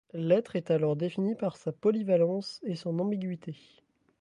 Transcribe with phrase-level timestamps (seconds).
[0.15, 3.55] L’être est alors défini par sa polyvalence et son ambiguïté.